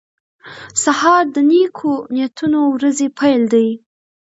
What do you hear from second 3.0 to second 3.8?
پیل دی.